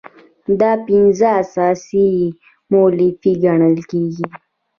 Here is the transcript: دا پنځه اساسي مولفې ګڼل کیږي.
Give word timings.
دا 0.59 0.71
پنځه 0.87 1.27
اساسي 1.41 2.09
مولفې 2.71 3.33
ګڼل 3.43 3.77
کیږي. 3.91 4.27